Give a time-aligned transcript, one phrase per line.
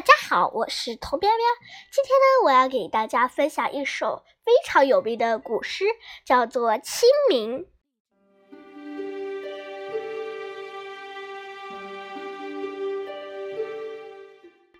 [0.00, 1.38] 大家好，我是童喵喵。
[1.92, 5.84] 今天呢，我要给大家分享一首非常有名的古诗，
[6.24, 7.58] 叫做《清明》。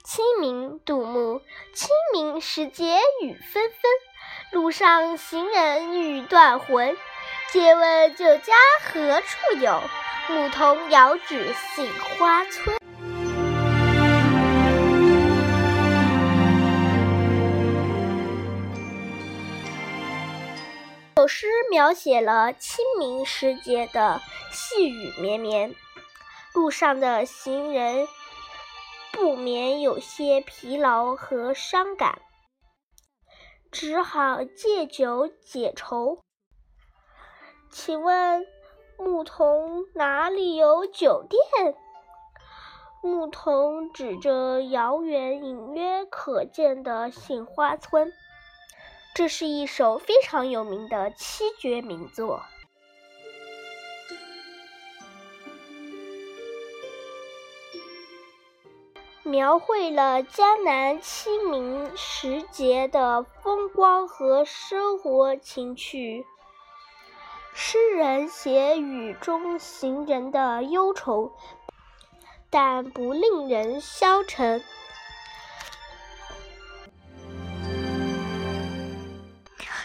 [0.03, 1.43] 清明，杜牧。
[1.75, 3.79] 清明时节雨纷纷，
[4.53, 6.97] 路上行人欲断魂。
[7.53, 9.83] 借问酒家何处有？
[10.31, 11.87] 牧童遥指杏
[12.19, 12.80] 花村。
[21.33, 24.21] 诗描写了清明时节的
[24.51, 25.77] 细雨绵绵，
[26.53, 28.09] 路上的行人
[29.13, 32.21] 不免有些疲劳和伤感，
[33.71, 36.19] 只好借酒解愁。
[37.71, 38.45] 请问
[38.99, 41.77] 牧童哪里有酒店？
[43.05, 48.13] 牧童指着遥远隐约可见的杏花村。
[49.15, 52.43] 这是一首非常有名的七绝名作，
[59.23, 66.25] 描绘了江南清明时节的风光和生活情趣。
[67.53, 71.33] 诗人写雨中行人的忧愁，
[72.49, 74.65] 但不令人消沉。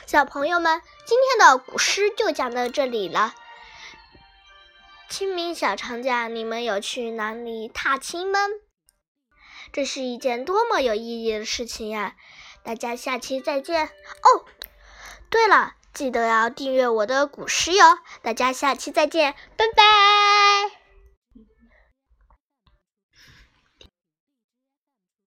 [0.05, 3.33] 小朋友们，今天的古诗就讲到这里了。
[5.09, 8.39] 清明小长假，你们有去哪里踏青吗？
[9.73, 12.15] 这是一件多么有意义的事情呀！
[12.63, 14.45] 大家下期再见哦。
[15.29, 17.97] 对了，记得要订阅我的古诗哟。
[18.21, 20.64] 大家下期再见，拜拜。